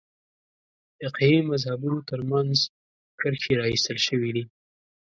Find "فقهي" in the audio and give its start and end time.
0.99-1.37